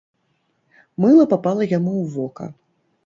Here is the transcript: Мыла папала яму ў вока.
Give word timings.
Мыла 1.05 1.25
папала 1.33 1.63
яму 1.77 1.93
ў 2.03 2.05
вока. 2.15 2.45